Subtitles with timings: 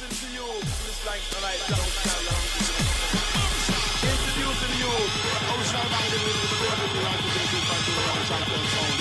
[0.00, 0.46] Introducing you,
[4.06, 4.92] Introducing you,
[5.90, 6.22] Band, the
[8.46, 8.97] the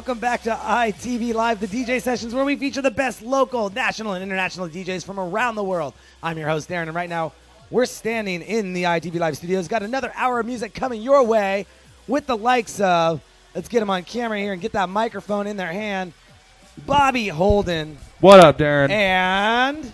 [0.00, 4.14] welcome back to ITV Live, the DJ sessions where we feature the best local, national,
[4.14, 5.92] and international DJs from around the world.
[6.22, 7.34] I'm your host, Darren, and right now
[7.70, 9.68] we're standing in the ITV Live studios.
[9.68, 11.66] Got another hour of music coming your way
[12.08, 13.20] with the likes of,
[13.54, 16.14] let's get them on camera here and get that microphone in their hand,
[16.86, 18.88] Bobby Holdin, What up, Darren?
[18.88, 19.92] and,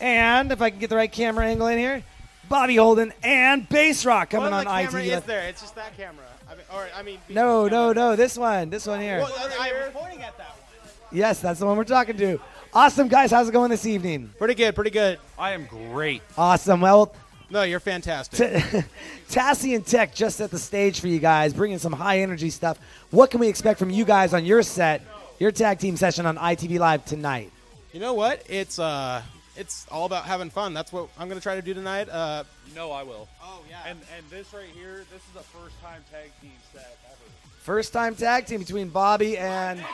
[0.00, 2.02] and if I can get the right camera angle in here,
[2.48, 5.16] Bobby Holdin and Bassrock coming well, on the camera ITV.
[5.16, 5.48] is there.
[5.48, 6.24] It's just that camera.
[6.72, 7.18] I mean, or I mean.
[7.28, 9.18] No, no, no, this one, this one here.
[9.18, 10.90] Well, I was pointing at that one.
[11.10, 12.40] Yes, that's the one we're talking to.
[12.74, 13.30] Awesome, guys.
[13.30, 14.32] How's it going this evening?
[14.38, 14.74] Pretty good.
[14.74, 15.18] Pretty good.
[15.38, 16.22] I am great.
[16.38, 16.80] Awesome.
[16.80, 17.14] Well,
[17.50, 18.38] No, you're fantastic.
[18.72, 18.82] T-
[19.28, 22.78] Tassie and Tech just set the stage for you guys, bringing some high energy stuff.
[23.10, 25.02] What can we expect from you guys on your set,
[25.38, 27.50] your tag team session on ITV Live tonight?
[27.92, 28.42] you know what?
[28.48, 29.20] It's uh,
[29.56, 30.74] it's all about having fun.
[30.74, 32.08] That's what I'm gonna try to do tonight.
[32.08, 33.28] Uh, No, I will.
[33.42, 33.80] oh yeah.
[33.86, 37.16] And and this right here, this is the first time tag team set ever.
[37.60, 39.84] First time tag team between Bobby and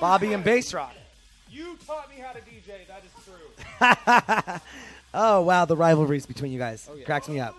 [0.00, 0.90] Bobby and Bassrock.
[1.50, 2.86] You taught me how to DJ.
[2.88, 4.60] That is true.
[5.14, 7.54] Oh wow, the rivalries between you guys cracks me up.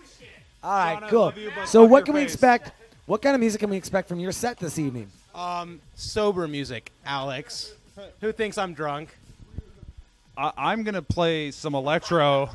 [0.62, 1.32] All right, John, cool.
[1.36, 2.32] you, So what your can we face.
[2.34, 2.72] expect?
[3.06, 5.08] What kind of music can we expect from your set this evening?
[5.36, 7.72] um, sober music, Alex.
[8.20, 9.16] Who thinks I'm drunk?
[10.36, 12.50] I, I'm gonna play some electro.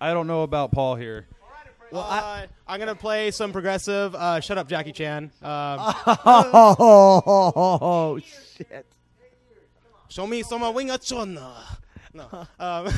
[0.00, 1.26] I don't know about Paul here.
[1.92, 4.14] Well, uh, I'm gonna play some progressive.
[4.14, 5.30] Uh, shut up, Jackie Chan.
[5.42, 5.94] Um,
[6.68, 8.18] Oh,
[8.56, 8.86] shit.
[10.08, 11.54] show me some wing a chona.
[12.12, 12.46] No.
[12.58, 12.86] Um,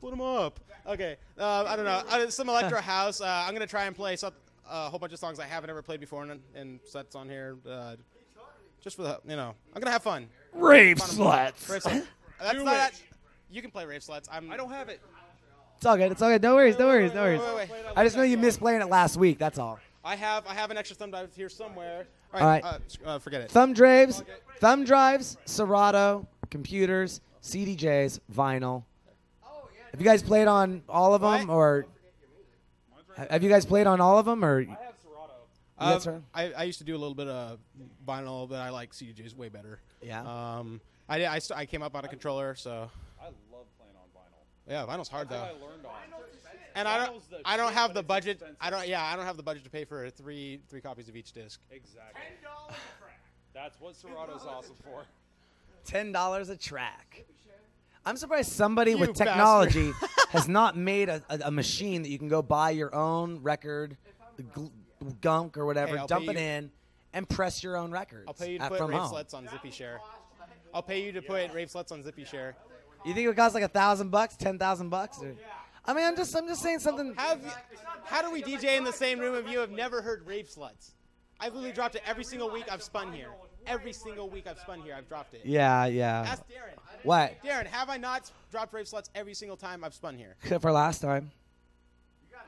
[0.00, 0.60] put them up.
[0.86, 1.16] Okay.
[1.38, 2.02] Uh, I don't know.
[2.08, 3.20] Uh, some electro house.
[3.20, 4.32] Uh, I'm gonna try and play some,
[4.68, 7.28] uh, a whole bunch of songs I haven't ever played before and, and sets on
[7.28, 7.56] here.
[7.68, 7.96] Uh,
[8.82, 10.28] just for the, you know, I'm gonna have fun.
[10.52, 11.08] Rave Fun.
[11.08, 11.66] sluts.
[12.38, 12.90] That's Do not.
[12.92, 13.02] it.
[13.50, 14.28] You can play rave sluts.
[14.30, 14.50] I'm.
[14.50, 15.00] I don't have it.
[15.76, 16.12] It's all good.
[16.12, 16.42] It's all good.
[16.42, 16.78] No worries.
[16.78, 17.14] No worries.
[17.14, 17.40] No worries.
[17.40, 17.82] Wait, wait, wait.
[17.96, 19.38] I just know you missed playing it last week.
[19.38, 19.78] That's all.
[20.04, 20.46] I have.
[20.46, 22.06] I have an extra thumb drive here somewhere.
[22.34, 22.62] All right.
[22.62, 23.50] Uh, uh, forget it.
[23.50, 24.22] Thumb drives,
[24.60, 28.84] thumb drives, Serato, computers, CDJs, vinyl.
[29.90, 31.86] Have you guys played on all of them, or
[33.16, 34.60] have you guys played on all of them, or?
[34.60, 36.06] I have Serato.
[36.06, 36.24] Yeah, Um.
[36.32, 37.58] I, I used to do a little bit of
[38.06, 39.80] vinyl, but I like CDJs way better.
[40.02, 40.22] Yeah.
[40.58, 42.90] Um, I did- I, st- I came up on a controller, so
[43.20, 44.42] I love playing on vinyl.
[44.68, 45.54] yeah, vinyl's hard That's though.
[45.58, 45.92] what I learned on.
[46.76, 48.34] And I don't the I don't have the budget.
[48.36, 48.56] expensive.
[48.60, 51.16] I don't yeah I don't have the budget to pay for three three copies of
[51.16, 51.60] each disc.
[51.70, 52.20] Exactly.
[52.22, 53.20] Ten dollars a track.
[53.52, 55.02] That's what Serato's awesome for.
[55.84, 57.24] Ten dollars a track.
[58.06, 59.90] I'm surprised somebody You with technology
[60.30, 63.96] has not made a, a, a machine that you can go buy your own record,
[64.54, 64.70] gl-
[65.20, 66.70] gunk or whatever, Hey, dump it you- in,
[67.12, 68.24] and press your own records.
[68.28, 69.12] I'll pay you to at- put from Rave home.
[69.14, 70.00] Sluts on Zippy Share.
[70.72, 72.56] I'll pay you to put Rave Sluts on Zippy Share.
[73.04, 75.18] You think it would cost like a thousand bucks, ten thousand bucks?
[75.22, 75.34] Or-
[75.84, 77.14] I mean, I'm just, I'm just saying something.
[77.16, 77.50] Have you,
[78.04, 80.92] how do we DJ in the same room if you have never heard Rave Sluts?
[81.40, 83.30] I've literally dropped it every single week I've spun here.
[83.66, 85.40] Every single week I've spun here, I've dropped it.
[85.44, 86.20] Yeah, yeah.
[86.28, 86.78] Ask Darren.
[87.02, 87.42] What?
[87.42, 90.36] Darren, have I not dropped Rave Sluts every single time I've spun here?
[90.42, 91.30] Except for last time.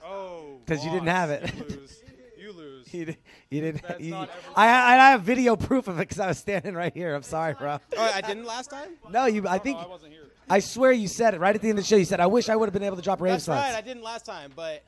[0.04, 0.58] Oh.
[0.64, 1.50] Because you didn't have it.
[2.42, 2.92] You lose.
[2.92, 3.06] You lose.
[3.06, 3.16] Did,
[3.50, 3.82] you didn't.
[3.82, 6.92] That's you- I, I, I have video proof of it because I was standing right
[6.92, 7.14] here.
[7.14, 7.78] I'm sorry, bro.
[7.96, 8.90] Oh, I didn't last time?
[9.10, 9.46] No, you.
[9.48, 9.78] I think.
[9.78, 10.28] Oh, I wasn't here.
[10.50, 11.96] I swear you said it right at the end of the show.
[11.96, 13.74] You said, "I wish I would have been able to drop rave That's sluts." right,
[13.74, 14.82] I didn't last time, but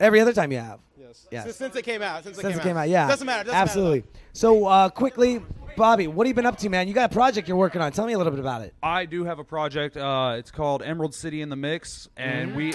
[0.00, 0.80] Every other time you have.
[0.98, 1.28] Yes.
[1.30, 1.44] Yes.
[1.44, 3.06] since, since it came out, since, Since it came out, yeah.
[3.06, 3.44] Doesn't matter.
[3.44, 4.04] Doesn't Absolutely.
[4.32, 5.42] So uh, quickly,
[5.76, 6.88] Bobby, what have you been up to, man?
[6.88, 7.92] You got a project you're working on.
[7.92, 8.74] Tell me a little bit about it.
[8.82, 9.98] I do have a project.
[9.98, 12.72] Uh, it's called Emerald City in the Mix, and we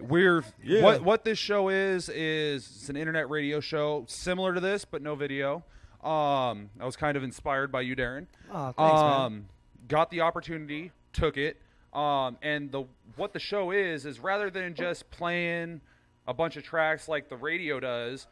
[0.00, 0.44] we're
[0.82, 5.02] what what this show is is it's an internet radio show similar to this, but
[5.02, 5.64] no video.
[6.02, 8.26] Um, I was kind of inspired by you, Darren.
[8.52, 9.20] Oh, thanks, man.
[9.20, 9.46] um,
[9.88, 11.56] got the opportunity, took it,
[11.92, 12.84] um, and the
[13.16, 15.80] what the show is is rather than just playing
[16.28, 18.26] a bunch of tracks like the radio does,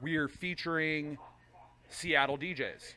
[0.00, 1.18] we're featuring
[1.88, 2.94] Seattle DJs.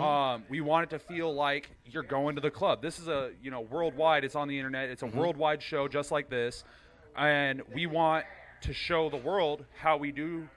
[0.00, 2.82] Um, we want it to feel like you're going to the club.
[2.82, 4.24] This is a you know worldwide.
[4.24, 4.88] It's on the internet.
[4.90, 6.64] It's a worldwide show, just like this.
[7.16, 8.24] And we want
[8.62, 10.48] to show the world how we do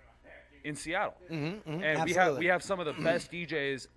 [0.63, 1.15] in Seattle.
[1.31, 3.87] Mm-hmm, and we have we have some of the best DJs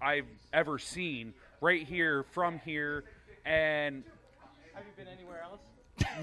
[0.00, 3.04] I've ever seen right here from here,
[3.44, 4.04] and
[4.74, 5.60] Have you been anywhere else?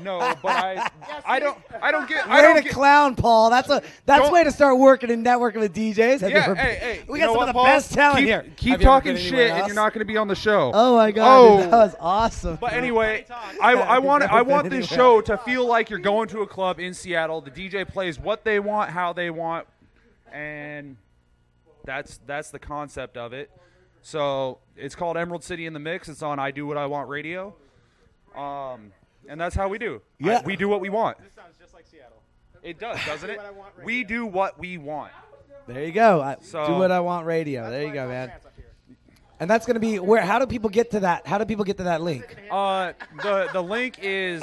[0.04, 0.90] No, but I
[1.26, 3.50] I don't I don't get I Way don't to get, clown, Paul.
[3.50, 6.22] That's a that's way to start working and networking with DJs.
[6.22, 7.04] Have Yeah, ever- hey, hey.
[7.08, 7.66] we got some what, of the Paul?
[7.66, 8.46] best talent keep, here.
[8.58, 10.72] Keep Have talking shit, anywhere and you're not going to be on the show.
[10.74, 11.58] Oh my god, Oh.
[11.62, 12.58] dude, that was awesome.
[12.60, 13.26] But anyway.
[13.62, 16.80] I, I want I want this show to feel like you're going to a club
[16.80, 17.42] in Seattle.
[17.42, 19.68] The DJ plays what they want, how they want,
[20.32, 20.98] and
[21.86, 23.52] that's that's the concept of it.
[24.02, 26.10] So it's called Emerald City in the Mix.
[26.10, 27.56] It's on I Do What I Want Radio,
[28.36, 28.92] um,
[29.28, 30.02] and that's how we do.
[30.22, 30.42] I- Yeah.
[30.46, 31.18] we do what we want.
[31.20, 32.22] This sounds just like Seattle.
[32.62, 33.38] It does, doesn't it?
[33.38, 33.86] what I want radio.
[33.86, 35.12] We do what we want.
[35.68, 36.22] There you go.
[36.22, 37.70] I, So- do what I want radio.
[37.70, 38.32] there you go, man.
[39.40, 40.22] And that's gonna be where?
[40.22, 41.28] How do people get to that?
[41.28, 42.38] How do people get to that link?
[42.50, 44.42] Uh, the the link is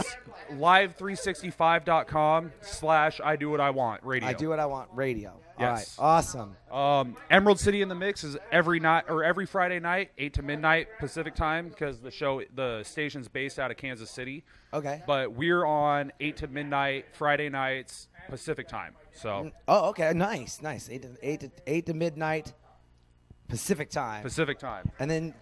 [0.58, 4.28] live365.com slash I do what I want radio.
[4.28, 5.30] I do what I want radio.
[5.30, 5.96] All right, Yes.
[5.98, 6.56] awesome.
[6.72, 10.42] Um, Emerald City in the Mix is every night or every Friday night, eight to
[10.42, 14.42] midnight Pacific time, because the show the station's based out of Kansas City.
[14.72, 15.02] Okay.
[15.06, 18.94] But we're on eight to midnight Friday nights Pacific time.
[19.12, 20.12] So Oh, okay.
[20.14, 20.88] Nice, nice.
[20.88, 22.52] Eight to eight to eight to midnight
[23.48, 24.22] Pacific time.
[24.22, 24.90] Pacific time.
[24.98, 25.34] And then,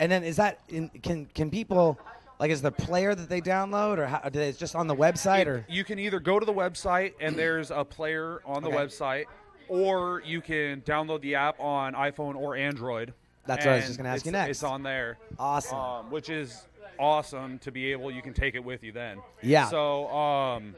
[0.00, 1.98] and then is that in, can can people
[2.40, 5.46] like is the player that they download or how, is it just on the website
[5.46, 8.76] or You can either go to the website and there's a player on the Okay.
[8.78, 9.24] website,
[9.68, 13.12] or you can download the app on iPhone or Android.
[13.46, 14.50] That's what I was just gonna ask you it's- next.
[14.58, 15.18] It's on there.
[15.38, 15.78] awesome?
[15.78, 16.66] um, which is
[16.98, 18.10] awesome to be able.
[18.10, 19.18] You can take it with you then.
[19.42, 19.66] Yeah.
[19.68, 20.74] So um,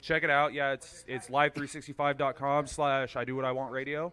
[0.00, 0.52] check it out.
[0.52, 4.12] Yeah, it's it's live365.com slash I do what I want radio.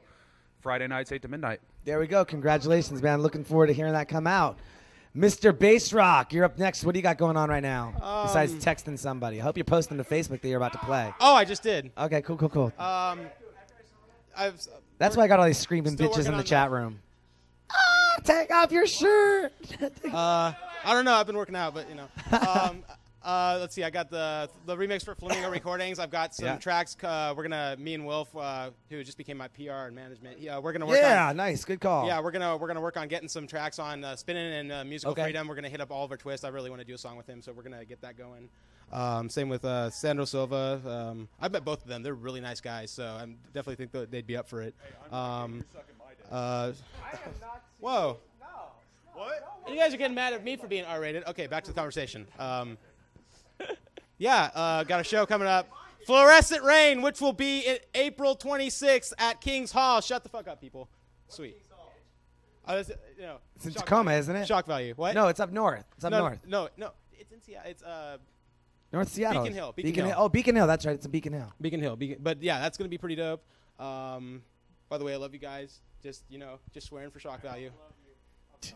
[0.61, 1.61] Friday nights eight to midnight.
[1.85, 2.25] there we go.
[2.25, 3.21] Congratulations, man.
[3.21, 4.59] Looking forward to hearing that come out.
[5.15, 5.51] Mr.
[5.51, 6.83] Bassrock, you're up next.
[6.83, 7.93] What do you got going on right now
[8.25, 9.39] besides Um, texting somebody?
[9.39, 11.13] I hope you're posting to Facebook that you're about to play.
[11.19, 11.91] Oh, I just did.
[11.97, 12.73] Okay, cool, cool, cool.
[12.77, 13.21] Um,
[14.37, 14.61] I've
[14.99, 16.99] That's why I got all these screaming bitches in the chat room.
[17.71, 19.51] Ah, take off your shirt.
[20.13, 20.53] Uh,
[20.85, 21.13] I don't know.
[21.15, 22.07] I've been working out, but you know.
[22.47, 22.83] Um,
[23.29, 23.83] uh, let's see.
[23.83, 25.99] I got the the remix for Flamingo Recordings.
[25.99, 26.57] I've got some Yeah.
[26.57, 26.97] tracks.
[27.01, 30.39] Uh, we're gonna me and Wolf, uh, who just became my PR and management.
[30.39, 31.37] Yeah, we're gonna work yeah, on.
[31.37, 32.07] nice, good call.
[32.07, 34.83] Yeah, we're gonna we're gonna work on getting some tracks on uh, spinning and uh,
[34.83, 35.23] musical Okay.
[35.23, 35.47] freedom.
[35.47, 36.43] We're gonna hit up Oliver Twist.
[36.43, 38.49] I really want to do a song with him, so we're gonna get that going.
[38.91, 40.81] Um, same with uh, Sandro Silva.
[40.85, 42.01] Um, I've met both of them.
[42.01, 44.73] They're really nice guys, so I definitely think that they'd be up for it.
[45.11, 45.63] Um,
[46.31, 46.71] uh,
[47.79, 48.17] whoa.
[49.13, 49.45] What?
[49.67, 51.27] You guys are getting mad at me for being R-rated.
[51.27, 52.25] Okay, back to the conversation.
[54.19, 55.67] Yeah, uh, got a show coming up.
[56.05, 60.01] Fluorescent Rain, which will be in April 26th at King's Hall.
[60.01, 60.89] Shut the fuck up, people.
[61.27, 61.57] Sweet.
[62.67, 64.19] Uh, it's, you know, It's in Tacoma, value.
[64.19, 64.47] isn't it?
[64.47, 64.93] Shock value.
[64.95, 65.15] What?
[65.15, 65.85] No, it's up north.
[65.95, 66.39] It's up no, north.
[66.45, 67.71] No, no, it's in Seattle.
[67.71, 68.17] It's uh,
[68.93, 69.41] North Seattle.
[69.43, 70.15] Beacon Hill, Beacon Beacon Hill.
[70.15, 70.23] Hill.
[70.25, 70.67] Oh, Beacon Hill.
[70.67, 70.95] That's right.
[70.95, 71.51] It's in Beacon Hill.
[71.59, 71.95] Beacon Hill.
[71.95, 73.43] Beacon, but yeah, that's gonna be pretty dope.
[73.79, 74.43] Um,
[74.87, 75.79] by the way, I love you guys.
[76.03, 77.71] Just you know, just swearing for shock value.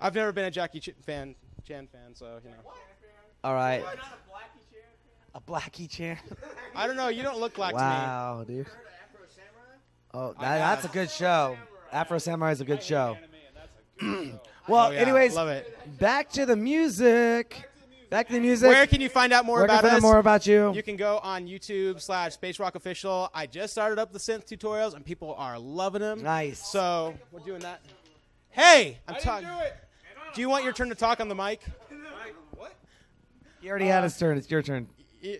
[0.00, 1.34] I've never been a Jackie Ch- fan,
[1.72, 2.56] Chan fan, so you know.
[3.44, 3.82] All right.
[5.34, 6.18] A Blackie Chan.
[6.76, 7.08] I don't know.
[7.08, 8.66] You don't look black wow, dude.
[10.12, 11.56] Oh, that, I that's a good show.
[11.90, 13.16] Afro Samurai is a good show.
[14.02, 14.34] well, to me.
[14.68, 15.98] Oh, yeah, anyways, love it.
[15.98, 17.70] back to the music.
[18.10, 18.68] Back to the music.
[18.68, 20.02] Where can you find out more Where can I about find out us?
[20.02, 20.74] more about you?
[20.74, 23.30] You can go on YouTube slash Space Rock Official.
[23.32, 26.22] I just started up the synth tutorials and people are loving them.
[26.22, 26.62] Nice.
[26.70, 27.80] So we're doing that.
[28.50, 29.48] Hey, I'm talking.
[30.34, 31.62] Do you want your turn to talk on the mic?
[32.56, 32.74] What?
[33.60, 34.38] You already had his turn.
[34.38, 34.88] It's your turn.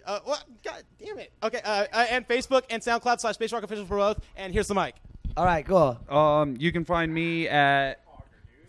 [0.07, 0.45] Uh, what?
[0.63, 1.33] God damn it.
[1.43, 4.21] Okay, uh, uh, and Facebook and SoundCloud slash Space Rock Official for both.
[4.37, 4.95] And here's the mic.
[5.37, 5.99] All right, cool.
[6.09, 8.05] Um, you can find me at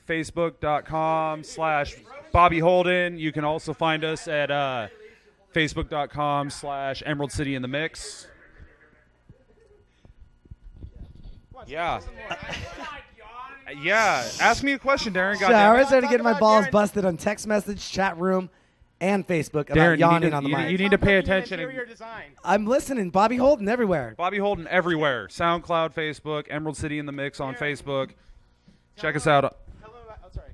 [0.07, 1.95] facebook.com slash
[2.31, 3.19] Bobby Holdin.
[3.19, 4.87] You can also find us at uh,
[5.53, 8.27] facebook.com slash Emerald City in the Mix.
[11.67, 12.01] Yeah.
[13.81, 14.27] Yeah.
[14.41, 15.37] Ask me a question, Darren.
[15.37, 15.77] So I Goddamn.
[15.79, 16.71] was already Talk getting my balls Darren.
[16.71, 18.49] busted on text message, chat room,
[19.01, 20.71] and Facebook about Darren, you yawning to- on the you- mic.
[20.71, 22.23] you need to pay Stop looking at attention and- Interior design.
[22.43, 23.09] I'm listening.
[23.09, 24.13] Bobby Holdin everywhere.
[24.17, 25.27] Bobby Holdin everywhere.
[25.27, 28.11] SoundCloud, Facebook, Emerald City in the Mix on Facebook.
[28.97, 29.41] Check us out.
[29.41, 30.19] Tell them about.
[30.23, 30.47] Oh, sorry.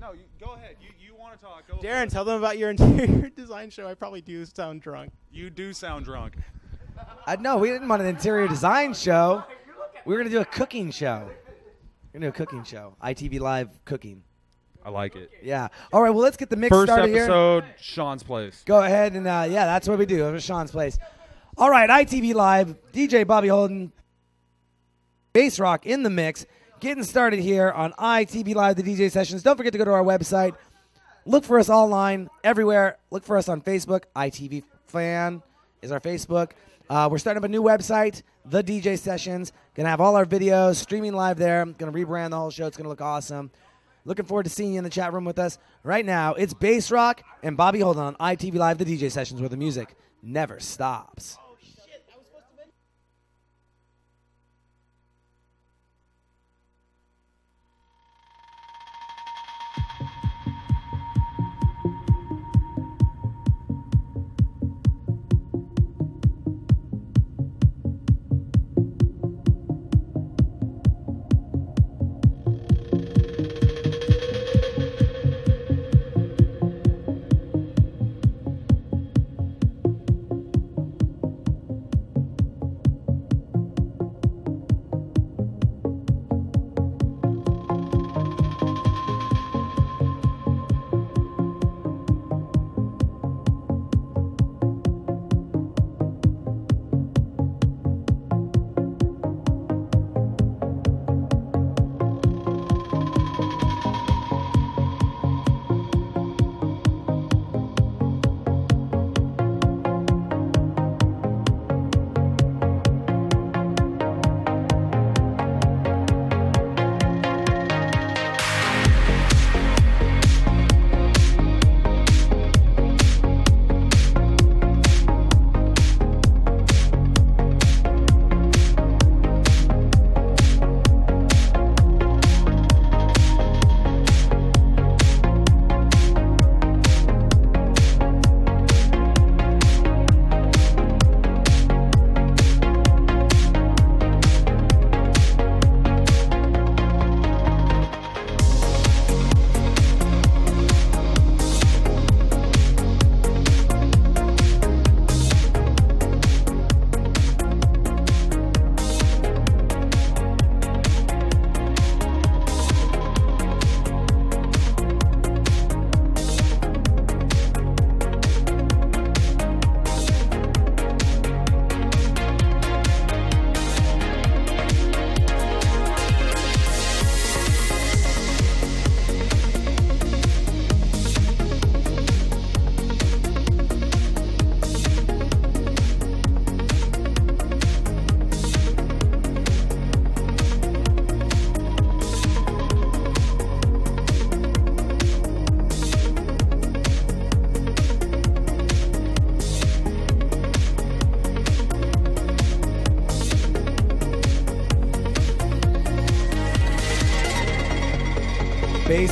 [0.00, 0.08] No.
[0.08, 0.76] No, you, go ahead.
[0.80, 1.66] You, you want to talk.
[1.66, 3.88] Go Darren, tell them about your interior design show.
[3.88, 5.12] I probably do sound drunk.
[5.32, 6.34] You do sound drunk.
[7.26, 9.44] I know we didn't want an interior design show.
[10.04, 11.30] We were gonna do a cooking show.
[12.18, 12.96] We're gonna do a cooking show.
[13.00, 14.24] ITV Live cooking.
[14.84, 15.30] I like it.
[15.40, 15.68] Yeah.
[15.92, 16.10] All right.
[16.10, 17.24] Well, let's get the mix First started here.
[17.24, 18.64] episode, Sean's Place.
[18.66, 20.26] Go ahead and uh, yeah, that's what we do.
[20.26, 20.98] It was Sean's place.
[21.56, 23.92] All right, ITV Live, DJ Bobby Holdin,
[25.32, 26.44] Bass Rock in the mix,
[26.80, 29.44] getting started here on ITV Live, the DJ sessions.
[29.44, 30.54] Don't forget to go to our website,
[31.24, 32.98] Look for us online everywhere.
[33.10, 34.04] Look for us on Facebook.
[34.16, 35.42] ITV Fan
[35.82, 36.52] is our Facebook.
[36.88, 39.52] Uh, we're starting up a new website, The DJ Sessions.
[39.74, 41.64] Gonna have all our videos streaming live there.
[41.66, 42.66] Gonna rebrand the whole show.
[42.66, 43.50] It's gonna look awesome.
[44.06, 45.58] Looking forward to seeing you in the chat room with us.
[45.84, 49.56] Right now, it's Bassrock and Bobby Holdin on ITV Live, The DJ Sessions, where the
[49.58, 51.36] music never stops.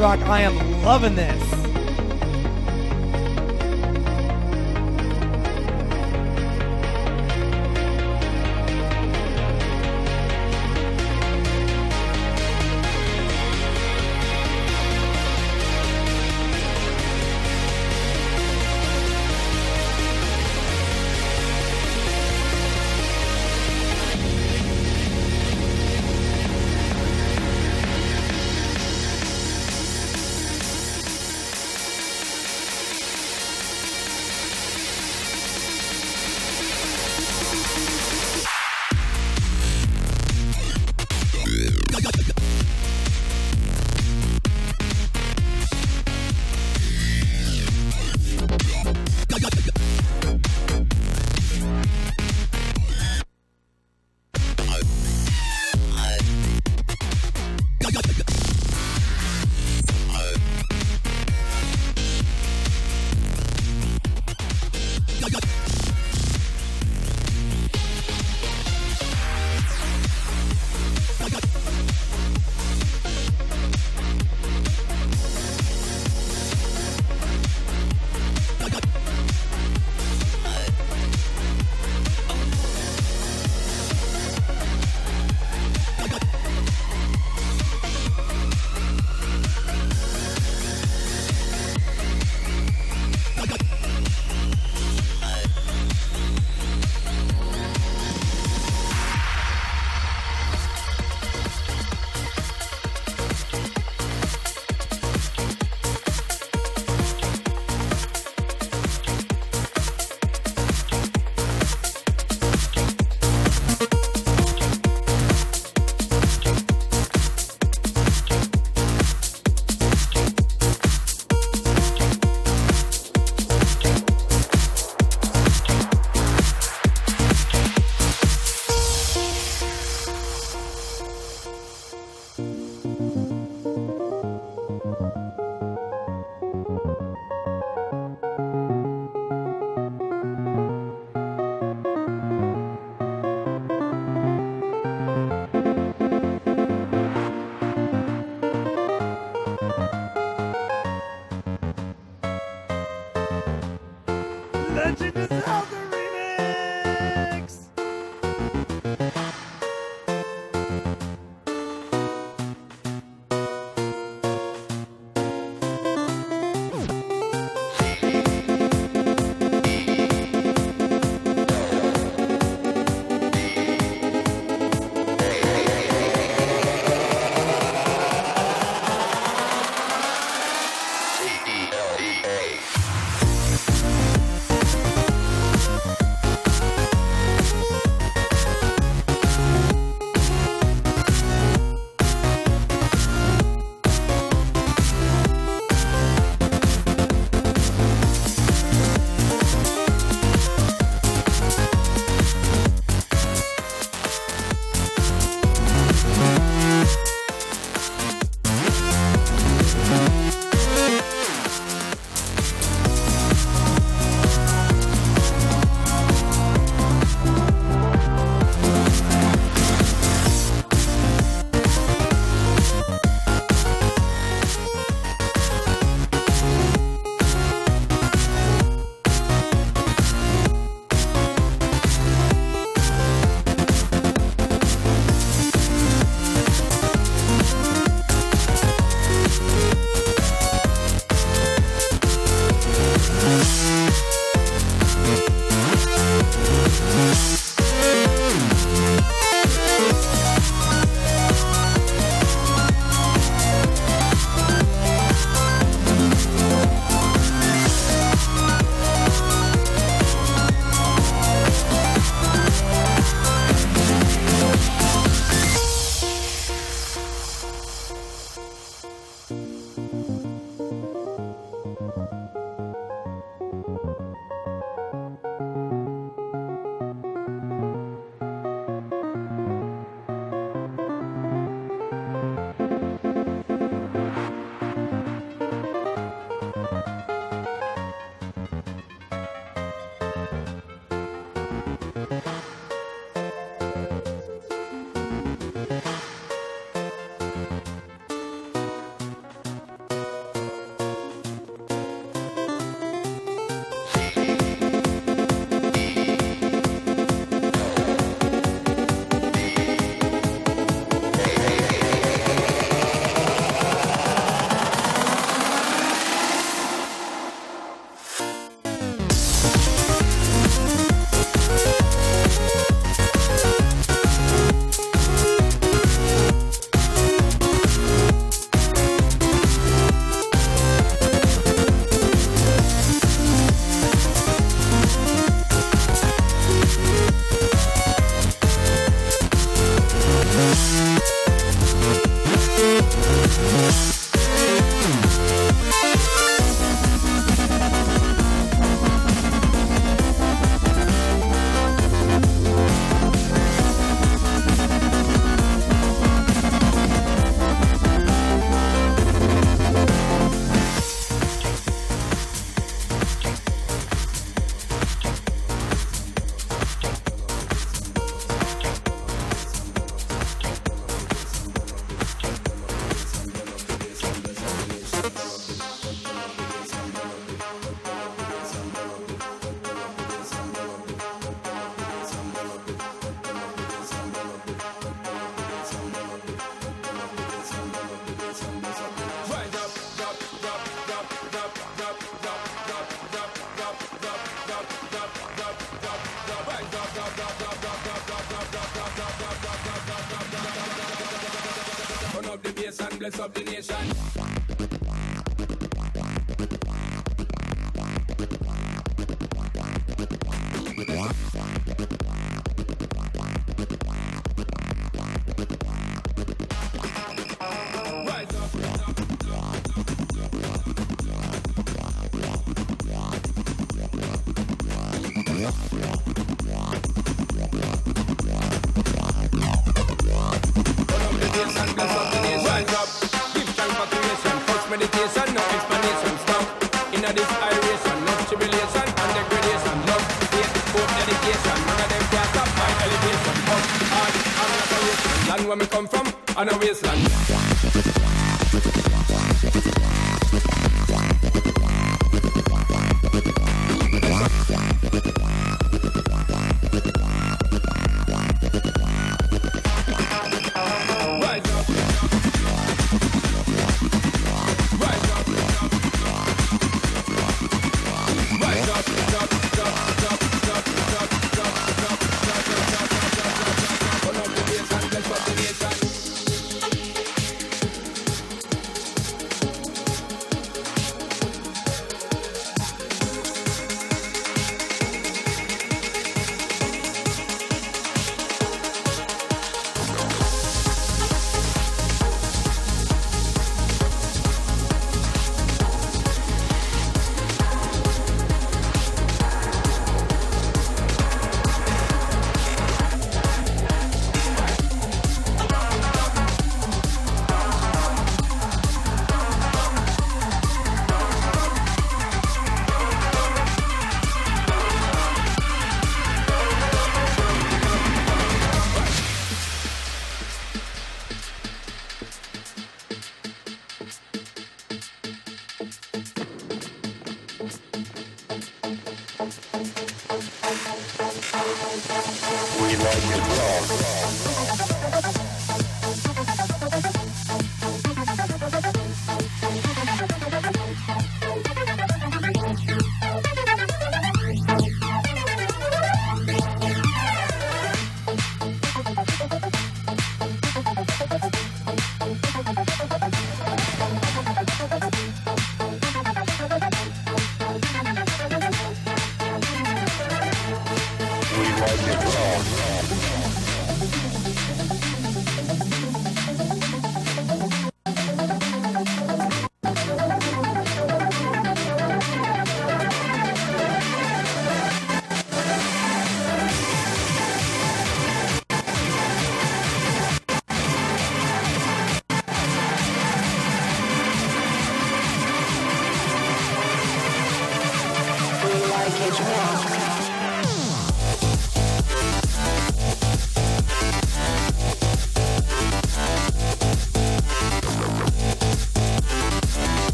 [0.00, 1.59] Rock, I am loving this.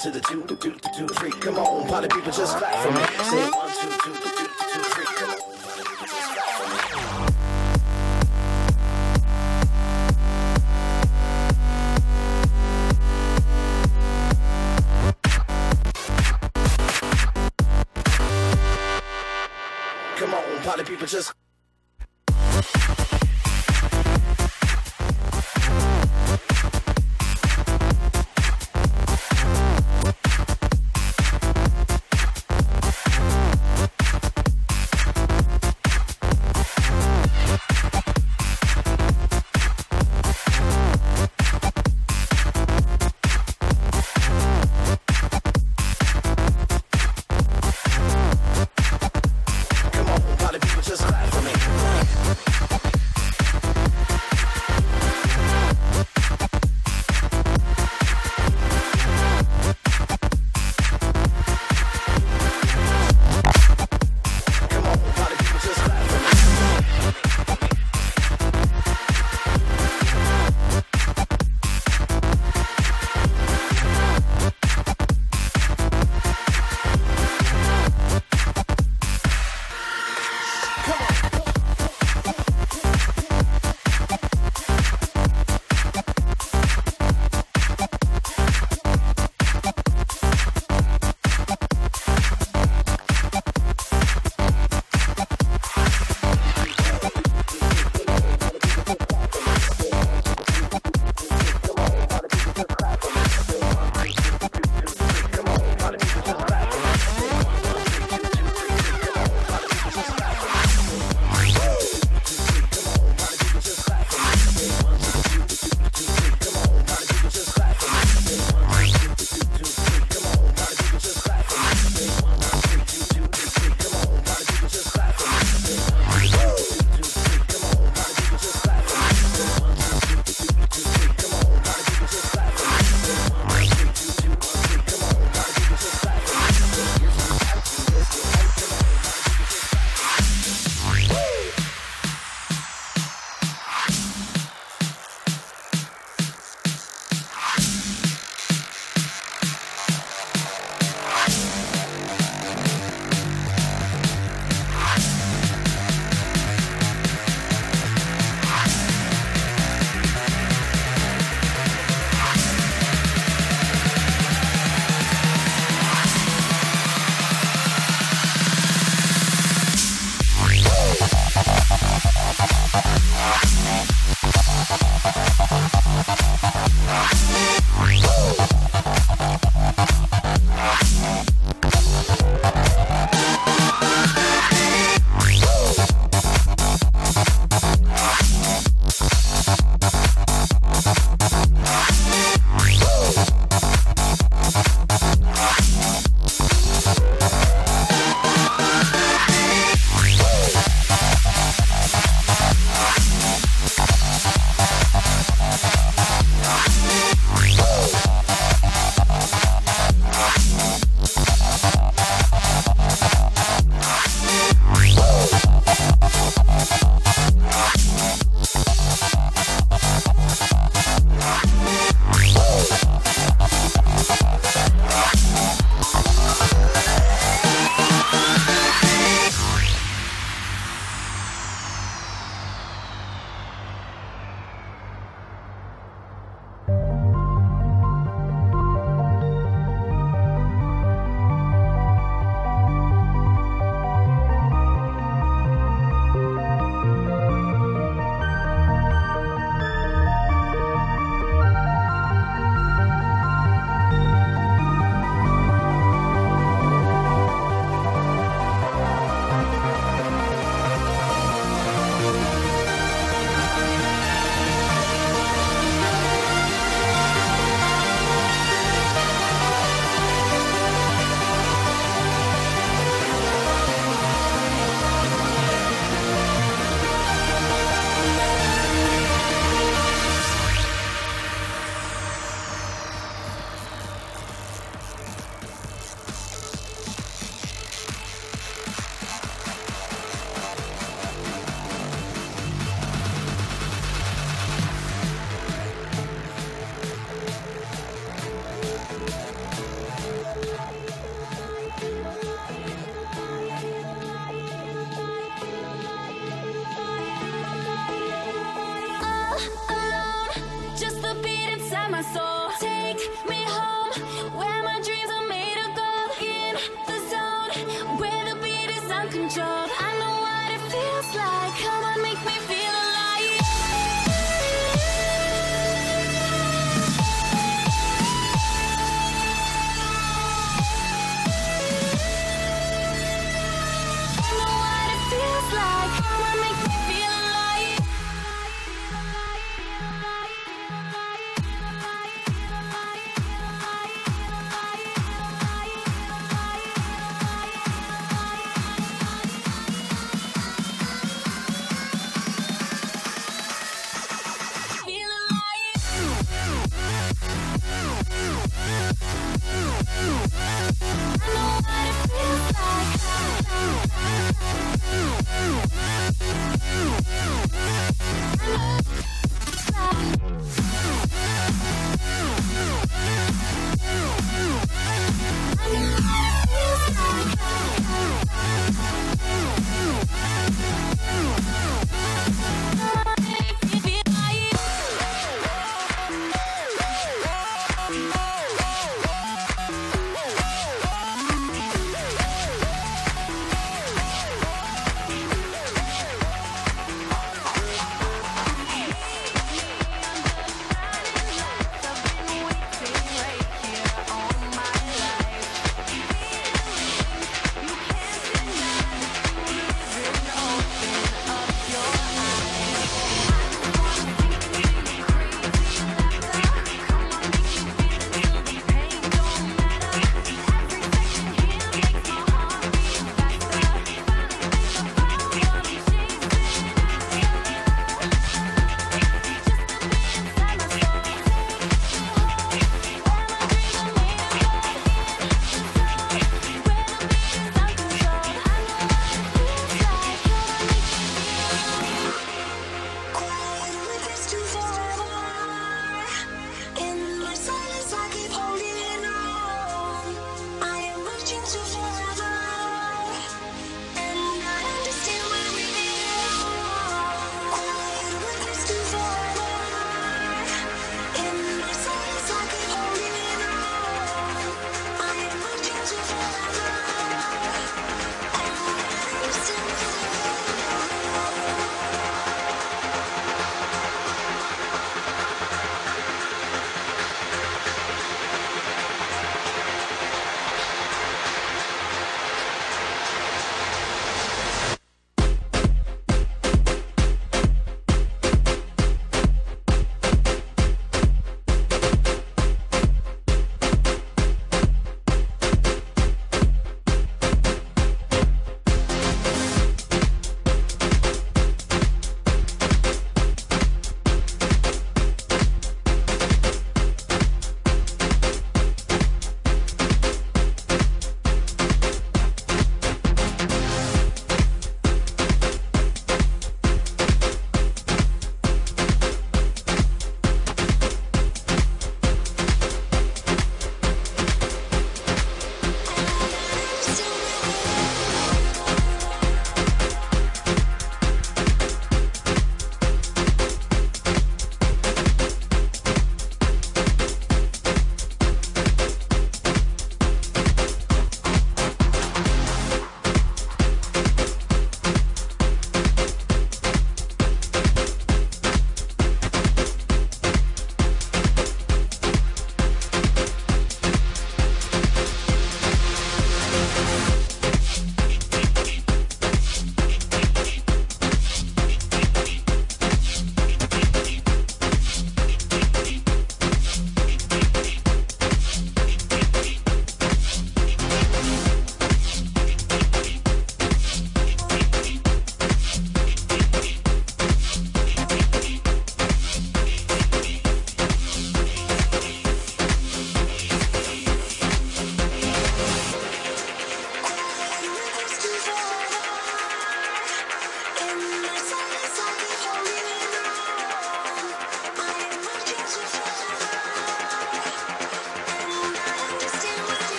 [0.00, 0.39] To the two,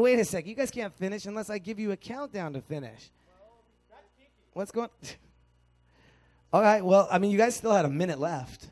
[0.00, 0.46] wait a sec.
[0.46, 3.10] You guys can't finish unless I give you a countdown to finish.
[4.52, 4.88] What's going?
[6.52, 6.84] All right.
[6.84, 8.68] Well, I mean, you guys still had a minute left.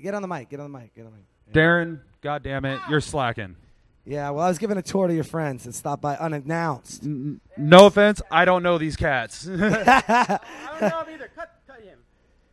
[0.00, 0.50] Get on the mic.
[0.50, 0.94] Get on the mic.
[0.94, 1.26] Get on the mic.
[1.52, 3.56] Darren, God damn it, you're slacking.
[4.04, 4.30] Yeah.
[4.30, 7.04] Well, I was giving a tour to your friends and stopped by unannounced.
[7.04, 9.48] No offense, I don't know these cats.
[9.48, 10.40] I
[10.80, 11.30] don't know him either.
[11.34, 11.98] Cut, cut him.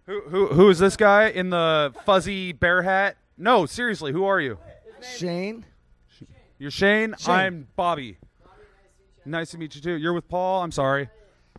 [0.05, 3.17] who, who, who is this guy in the fuzzy bear hat?
[3.37, 4.57] No, seriously, who are you?
[5.17, 5.65] Shane.
[6.61, 7.15] You're Shane.
[7.17, 7.33] Shane.
[7.33, 8.19] I'm Bobby.
[9.25, 9.93] Nice to meet you too.
[9.93, 10.61] You're with Paul.
[10.61, 11.09] I'm sorry.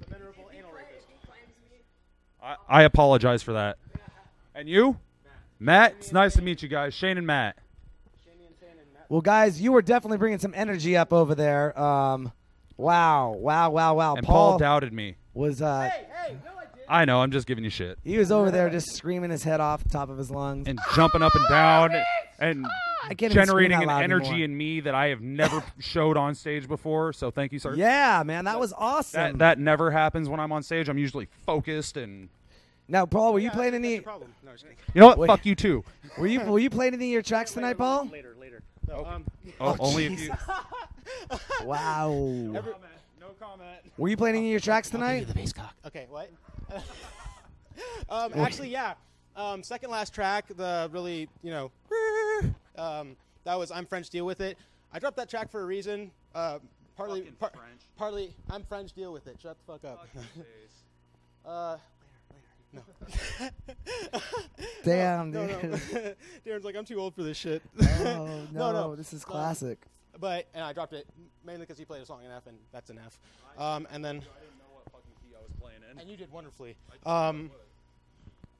[0.08, 1.08] Venerable anal rapist.
[2.40, 3.78] I, I apologize for that.
[4.54, 4.96] And you?
[5.58, 5.96] Matt.
[5.98, 6.94] It's nice to meet you guys.
[6.94, 7.56] Shane and Matt.
[9.08, 11.76] Well, guys, you were definitely bringing some energy up over there.
[11.76, 12.30] Um,
[12.76, 14.14] wow, wow, wow, wow.
[14.14, 15.16] And Paul, Paul doubted me.
[15.34, 16.50] was uh, Hey, no,
[16.88, 17.00] I.
[17.00, 17.22] I know.
[17.22, 17.98] I'm just giving you shit.
[18.04, 20.68] he was over there just screaming his head off the top of his lungs.
[20.68, 21.90] And jumping up and down
[22.38, 24.44] and I can't even generating scream an that loud energy anymore.
[24.44, 27.12] in me that I have never showed on stage before.
[27.12, 27.74] So thank you, sir.
[27.74, 29.20] Yeah, man, that was awesome.
[29.20, 30.88] That, that never happens when I'm on stage.
[30.88, 32.28] I'm usually focused and
[32.88, 34.00] now, Paul, were you playing any?
[34.00, 34.34] problem.
[34.44, 34.50] No,
[34.94, 35.18] you know what?
[35.18, 35.26] Wait.
[35.28, 35.84] Fuck you too.
[36.18, 38.08] Were you were you playing any of your tracks tonight, Paul?
[38.12, 38.62] Later, later.
[38.88, 39.24] No, um,
[39.60, 40.20] Oh, Oh, only if jeez.
[40.26, 41.66] you.
[41.66, 42.12] Wow.
[42.54, 42.72] every,
[43.20, 43.78] No comment.
[43.96, 45.26] Were you playing any of your tracks tonight?
[45.26, 45.74] the bass cock.
[45.86, 46.30] Okay, what?
[48.08, 48.94] um, actually, yeah.
[49.36, 51.70] Um, second last track, the really, you know,
[52.76, 54.10] um, that was I'm French.
[54.10, 54.58] Deal with it.
[54.92, 56.10] I dropped that track for a reason.
[56.34, 56.58] Uh,
[56.96, 57.80] partly, par- French.
[57.96, 58.92] partly, I'm French.
[58.92, 59.36] Deal with it.
[59.42, 60.06] Shut the fuck up.
[61.46, 61.76] uh,
[62.72, 62.82] later,
[63.40, 63.52] later.
[64.12, 64.20] No.
[64.84, 65.60] Damn, no, no.
[65.60, 66.16] dude.
[66.46, 67.62] Darren's like, I'm too old for this shit.
[67.80, 68.96] Oh no, no.
[68.96, 69.78] this is Um, classic.
[70.20, 71.06] But and I dropped it
[71.44, 73.18] mainly because he played a song in F, and that's an F.
[73.58, 75.98] Um, and then I didn't know what fucking P I was playing in.
[75.98, 76.76] and you did wonderfully.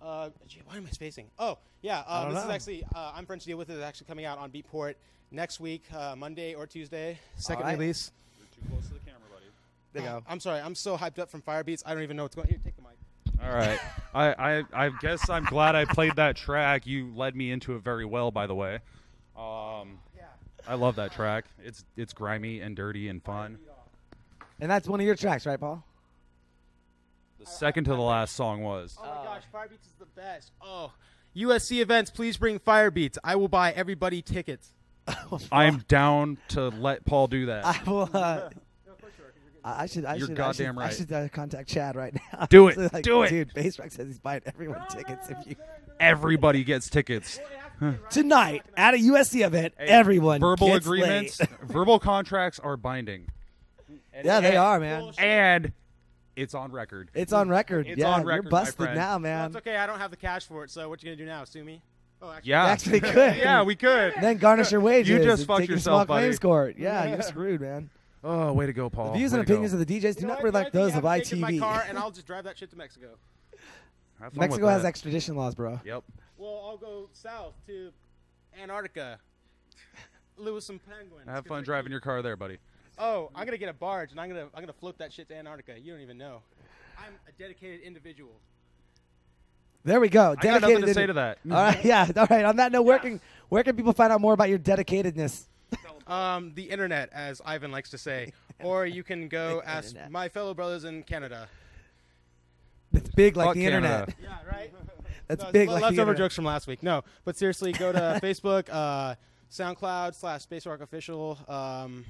[0.03, 1.31] Uh, gee, why am I spacing?
[1.39, 2.03] Oh, yeah.
[2.09, 2.49] I Um, this know.
[2.51, 3.75] is actually uh, I'm French Deal with it.
[3.75, 3.77] it.
[3.77, 4.95] Is actually coming out on Beatport
[5.31, 7.19] next week, uh, Monday or Tuesday.
[7.37, 7.79] Second right.
[7.79, 8.11] release.
[8.55, 9.47] Too close to the camera, buddy.
[9.93, 10.27] There you Uh, go.
[10.29, 10.61] I'm sorry.
[10.61, 11.83] I'm so hyped up from Firebeatz.
[11.87, 12.49] I don't even know what's going.
[12.49, 12.91] Here, take the mic.
[13.43, 13.79] All right.
[14.15, 16.87] I, I I guess I'm glad I played that track.
[16.87, 18.81] You led me into it very well, by the way.
[19.37, 19.99] Um,
[20.69, 21.45] I love that track.
[21.65, 23.59] It's it's grimy and dirty and fun.
[24.61, 25.83] And that's one of your tracks, right, Paul?
[27.45, 28.97] The second to the last song was.
[29.01, 30.53] Oh my gosh, Firebeatz is the best.
[30.61, 30.93] Oh,
[31.37, 33.19] USC events, please bring Firebeatz.
[33.25, 34.73] I will buy everybody tickets.
[35.53, 37.65] I'm down to let Paul do that.
[37.65, 38.09] I will.
[38.13, 38.51] Uh,
[39.65, 40.05] I I should.
[40.05, 40.37] I You're should.
[40.37, 40.93] goddamn I right.
[40.93, 42.47] should, I should uh, contact Chad right now.
[42.47, 42.75] Do it.
[42.75, 43.31] So, like, Do it.
[43.31, 43.55] dude.
[43.55, 45.31] Bassrock says he's buying everyone tickets.
[45.31, 45.57] If you
[46.01, 47.39] Everybody gets tickets.
[48.11, 51.49] tonight at a USC event, Hey, everyone verbal gets agreements, laid.
[51.63, 53.29] verbal contracts are binding.
[54.13, 55.13] And- yeah, they and- are, man.
[55.19, 55.73] And
[56.37, 57.11] it's on record.
[57.15, 57.87] It's on record.
[57.87, 58.95] It's yeah, on you're busted friend.
[58.97, 59.47] now, Well, man.
[59.47, 59.77] it's okay.
[59.77, 60.71] I don't have the cash for it.
[60.71, 61.45] So what you gonna do now?
[61.45, 61.83] Sue me?
[62.21, 62.65] Oh, actually, Yeah.
[62.67, 63.37] Actually, could.
[63.37, 64.15] yeah, we could.
[64.21, 65.09] Then garnish your wages.
[65.11, 66.77] You just and fucked take you to yourself, small claims court.
[66.79, 67.91] Yeah, you're screwed, man.
[68.25, 69.13] Oh, way to go, Paul.
[69.13, 69.55] The views Way and to go.
[69.55, 71.41] opinions of the DJs do You know not reflect those of you have to take
[71.41, 71.89] My car, ITV.
[71.91, 73.09] and I'll just drive that shit to Mexico.
[74.21, 75.81] Have fun Mexico has extradition laws, bro.
[75.85, 76.05] Yep.
[76.39, 77.91] Well, I'll go south to
[78.63, 79.19] Antarctica.
[80.37, 81.27] Live with some penguins.
[81.27, 82.59] Have 'cause fun driving your car there, buddy.
[83.05, 85.37] Oh, I'm gonna get a barge and I'm gonna I'm gonna float that shit to
[85.37, 85.79] Antarctica.
[85.79, 86.41] You don't even know.
[86.99, 88.31] I'm a dedicated individual.
[89.85, 90.31] There we go.
[90.31, 91.39] I got nothing Dedicated to say to that.
[91.51, 92.09] All right, yeah.
[92.17, 92.45] All right.
[92.45, 95.47] On that note, where can where can people find out more about your dedicatedness?
[96.07, 100.11] Um, the internet, as Ivan likes to say, or you can go ask internet.
[100.13, 101.49] my fellow brothers in Canada.
[102.93, 104.07] It's big like Fuck the Canada.
[104.09, 104.15] internet.
[104.23, 104.73] Yeah, right.
[105.29, 106.19] That's No, big le- like the leftover internet.
[106.19, 106.83] jokes from last week.
[106.83, 109.15] No, but seriously, go to Facebook, uh,
[109.51, 111.39] SoundCloud slash Bassrock Official.
[111.49, 112.05] Um,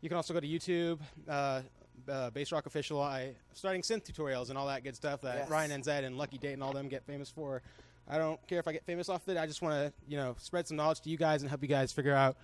[0.00, 1.62] you can also go to YouTube, uh,
[2.08, 3.00] uh, Bassrock Official.
[3.02, 5.50] I starting synth tutorials and all that good stuff that Yes.
[5.50, 7.62] Ryan NZ and Lucky Date and all them get famous for.
[8.08, 9.38] I don't care if I get famous off of it.
[9.40, 11.68] I just want to, you know, spread some knowledge to you guys and help you
[11.68, 12.36] guys figure out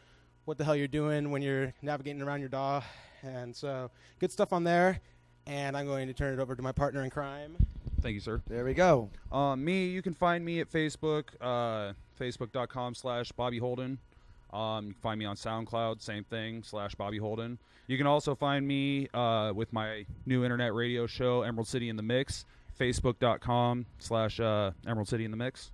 [0.45, 2.83] what the hell you're doing when you're navigating around your DAW.
[3.23, 5.01] And so, good stuff on there.
[5.47, 7.57] And I'm going to turn it over to my partner in crime.
[8.03, 8.43] Thank you, sir.
[8.47, 9.09] There we go.
[9.33, 13.97] Uh, me, you can find me at Facebook, uh, facebook.com slash Bobby Holdin.
[14.55, 17.59] Um, you can find me on SoundCloud, same thing, slash Bobby Holdin.
[17.89, 21.97] You can also find me uh, with my new internet radio show, Emerald City in
[21.97, 22.47] the Mix,
[22.81, 25.71] facebook.com slash uh, Emerald City in the Mix.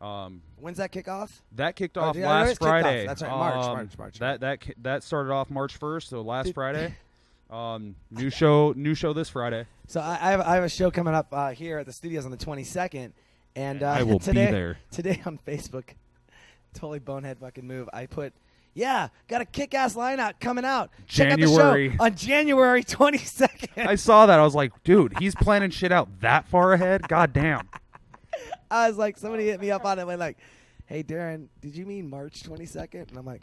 [0.00, 1.40] Um, When's that kick off?
[1.52, 2.68] that kicked Oh, off yeah, last kicked off.
[2.68, 3.06] Friday.
[3.06, 4.18] That's right, March, Um, March, March.
[4.18, 6.94] That that that started off March first, so last Friday.
[7.50, 9.66] Um, new show, new show this Friday.
[9.86, 12.24] So I, I, have, I have a show coming up uh, here at the studios
[12.24, 13.12] on the 22nd,
[13.54, 14.78] and uh, I will be there.
[14.90, 15.90] Today on Facebook,
[16.74, 17.88] totally bonehead fucking move.
[17.92, 18.32] I put,
[18.74, 20.90] yeah, got a kick-ass lineup coming out.
[21.06, 21.88] Check out January.
[21.88, 23.86] the show on January 22nd.
[23.86, 24.38] I saw that.
[24.38, 27.06] I was like, dude, he's planning shit out that far ahead.
[27.08, 27.68] God damn.
[28.70, 30.38] I was like, somebody hit me up on it, and like,
[30.86, 33.42] "Hey, Darren, did you mean March 22nd?" And I'm like,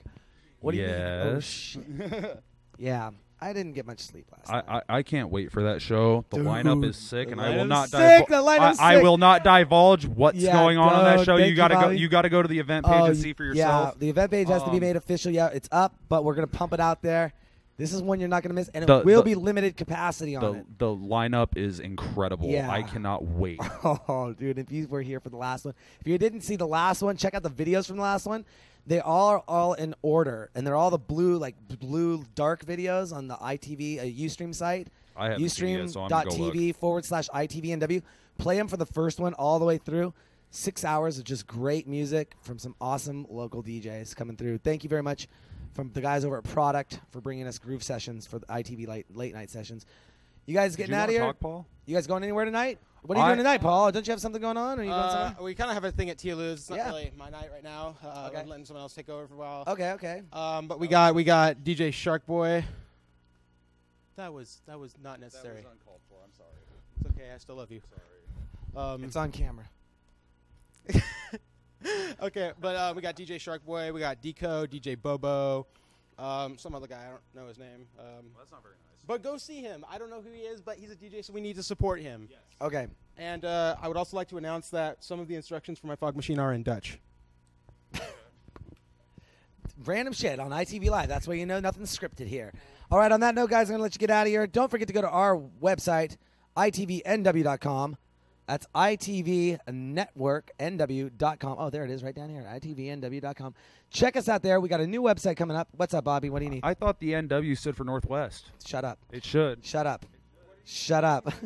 [0.60, 1.44] "What do you mean?" Oh Yes.
[1.46, 2.44] shit.
[2.78, 3.12] yeah,
[3.42, 4.64] I didn't get much sleep last night.
[4.68, 6.26] I, I, I can't wait for that show.
[6.30, 8.30] The lineup is sick, and I will not sick, divulge.
[8.30, 9.04] the lineup's I, I sick.
[9.04, 11.26] will not divulge what's Yeah, going on on that don't.
[11.26, 11.38] show.
[11.38, 11.82] Thank You you, gotta go.
[11.82, 11.98] Bobby.
[12.00, 13.96] You gotta go to the event page Oh, and see for yourself.
[13.96, 15.32] Yeah, the event page has to be Um, made official.
[15.32, 17.34] Yeah, it's up, but we're gonna pump it out there.
[17.78, 20.36] This is one you're not gonna miss, and it The- will the- be limited capacity
[20.36, 20.78] on the it.
[20.78, 22.48] the lineup is incredible.
[22.48, 22.70] Yeah.
[22.70, 23.60] I cannot wait.
[23.84, 26.68] Oh, dude, if you were here for the last one, if you didn't see the
[26.68, 28.46] last one, check out the videos from the last one.
[28.88, 33.14] They all are all in order, and they're all the blue, like blue dark videos
[33.14, 34.88] on the ITV uh, UStream site.
[35.16, 35.52] I it yet,
[35.92, 36.54] so I'm gonna go look.
[36.56, 38.02] UStream.tv forward slash ITVNW.
[38.38, 40.14] Play them for the first one all the way through.
[40.50, 44.58] Six hours of just great music from some awesome local DJs coming through.
[44.58, 45.28] Thank you very much
[45.74, 49.16] from the guys over at Product for bringing us groove sessions for the ITV late,
[49.16, 49.86] late night sessions.
[50.46, 51.22] You guys getting you out of here?
[51.22, 51.66] talk, Paul?
[51.86, 52.80] You guys going anywhere tonight?
[53.04, 53.92] What are you I- doing tonight, Paul?
[53.92, 54.78] Don't you have something going on?
[54.78, 55.44] Or are you going Uh, somewhere?
[55.44, 56.60] we kind of have a thing at TLU's.
[56.62, 56.88] It's not Yeah.
[56.90, 57.98] really my night right now.
[58.04, 58.40] Uh, Okay.
[58.42, 59.64] I'm letting someone else take over for a while.
[59.68, 60.22] Okay, okay.
[60.32, 62.64] Um, but we got we got DJ Shark Boy.
[64.18, 65.62] That was that was not necessary.
[65.62, 66.16] That was uncalled for.
[66.24, 66.50] I'm sorry.
[67.00, 67.32] It's okay.
[67.34, 67.82] I still love you.
[67.90, 68.86] Sorry.
[68.94, 69.66] Um, It's on camera.
[72.22, 73.92] okay, but uh, we got DJ Shark Boy.
[73.92, 75.66] We got Deco, DJ Bobo,
[76.20, 77.04] um, some other guy.
[77.06, 77.88] I don't know his name.
[78.00, 78.91] Um, That's not very nice.
[79.12, 79.84] But go see him.
[79.92, 82.00] I don't know who he is, but he's a DJ, so we need to support
[82.00, 82.30] him.
[82.62, 82.88] Okay.
[83.18, 85.98] And uh, I would also like to announce that some of the instructions for my
[85.98, 86.98] fog machine are in Dutch.
[89.84, 91.10] Random shit on ITV Live.
[91.10, 92.54] That's where you know nothing's scripted here.
[92.90, 94.48] All right, on that note, guys, I'm going to let you get out of here.
[94.48, 96.16] Don't forget to go to our website,
[96.56, 97.98] itvnw.com.
[98.48, 101.56] That's itvnetworknw.com.
[101.58, 103.56] Oh, there it is right down here, itvnw.com.
[103.90, 104.60] Check us out there.
[104.60, 105.70] We got a new website coming up.
[105.76, 106.30] What's up, Bobby?
[106.30, 106.62] What do you need?
[106.64, 108.52] I thought the NW stood for Northwest.
[108.66, 109.00] Shut up.
[109.12, 109.64] It should.
[109.66, 110.06] Shut up.
[110.66, 111.32] Shut up.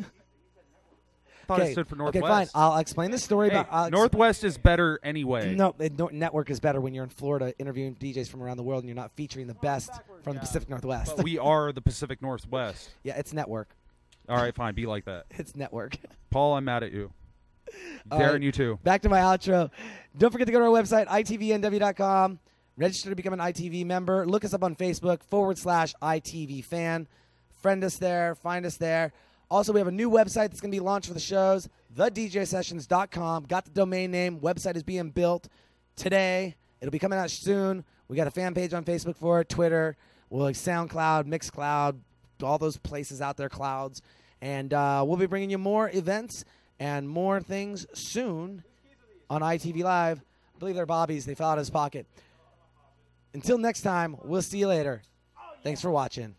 [1.46, 1.70] thought okay.
[1.70, 2.48] it stood for Okay, fine.
[2.54, 5.54] I'll explain the story Hey, about I'll Northwest is better anyway.
[5.54, 5.74] No,
[6.12, 8.96] network is better when you're in Florida interviewing DJs from around the world and you're
[8.96, 9.90] not featuring the best
[10.22, 11.14] from the Pacific Northwest.
[11.16, 12.90] But we are the Pacific Northwest.
[13.02, 13.68] yeah, it's network.
[14.28, 14.74] All right, fine.
[14.74, 15.26] Be like that.
[15.38, 15.96] It's network.
[16.30, 17.12] Paul, I'm mad at you.
[18.10, 18.42] All Darren, right.
[18.42, 18.78] you too.
[18.84, 19.70] Back to my outro.
[20.16, 22.38] Don't forget to go to our website, itvnw.com.
[22.76, 24.26] Register to become an ITV member.
[24.26, 27.08] Look us up on Facebook, forward slash ITV fan.
[27.62, 28.34] Friend us there.
[28.34, 29.12] Find us there.
[29.50, 33.44] Also, we have a new website that's going to be launched for the shows, thedjsessions.com.
[33.44, 34.40] Got the domain name.
[34.40, 35.48] Website is being built
[35.94, 36.56] today.
[36.80, 37.84] It'll be coming out soon.
[38.08, 39.96] We got a fan page on Facebook for it, Twitter,
[40.30, 41.98] well, like SoundCloud, Mixcloud,
[42.42, 44.02] all those places out there, clouds.
[44.40, 46.44] And uh, we'll be bringing you more events
[46.78, 48.62] and more things soon
[49.30, 50.20] on ITV Live.
[50.54, 51.26] I believe they're Bobby's.
[51.26, 52.06] They fell out of his pocket.
[53.34, 55.02] Until next time, we'll see you later.
[55.62, 56.34] Thanks for watching.